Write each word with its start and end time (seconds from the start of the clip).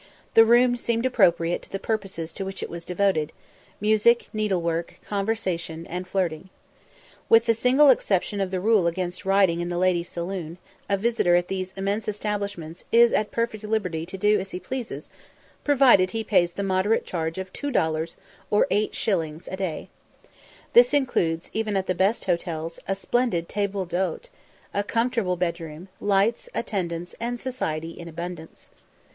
The 0.33 0.45
room 0.45 0.75
seemed 0.77 1.05
appropriate 1.05 1.61
to 1.61 1.71
the 1.71 1.77
purposes 1.77 2.33
to 2.33 2.43
which 2.43 2.63
it 2.63 2.71
was 2.71 2.85
devoted 2.85 3.31
music, 3.79 4.29
needlework, 4.33 4.99
conversation, 5.05 5.85
and 5.85 6.07
flirting. 6.07 6.49
With 7.29 7.45
the 7.45 7.53
single 7.53 7.91
exception 7.91 8.41
of 8.41 8.49
the 8.49 8.59
rule 8.59 8.87
against 8.87 9.25
writing 9.25 9.61
in 9.61 9.69
the 9.69 9.77
ladies' 9.77 10.09
saloon, 10.09 10.57
a 10.89 10.97
visitor 10.97 11.35
at 11.35 11.49
these 11.49 11.71
immense 11.77 12.07
establishments 12.07 12.83
is 12.91 13.13
at 13.13 13.29
perfect 13.29 13.63
liberty 13.63 14.07
to 14.07 14.17
do 14.17 14.39
as 14.39 14.49
he 14.49 14.59
pleases, 14.59 15.11
provided 15.63 16.09
he 16.09 16.23
pays 16.23 16.53
the 16.53 16.63
moderate 16.63 17.05
charge 17.05 17.37
of 17.37 17.53
two 17.53 17.69
dollars, 17.69 18.17
or 18.49 18.65
8_s._ 18.71 19.47
a 19.51 19.55
day. 19.55 19.87
This 20.73 20.95
includes, 20.95 21.51
even 21.53 21.77
at 21.77 21.85
the 21.85 21.93
best 21.93 22.25
hotels, 22.25 22.79
a 22.87 22.95
splendid 22.95 23.47
table 23.47 23.85
d'hóte, 23.85 24.29
a 24.73 24.81
comfortable 24.81 25.35
bedroom, 25.37 25.89
lights, 25.99 26.49
attendance, 26.55 27.13
and 27.19 27.39
society 27.39 27.91
in 27.91 28.07
abundance. 28.07 28.71